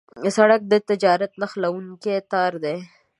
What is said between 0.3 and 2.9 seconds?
سړک د تجارت نښلونکی تار دی.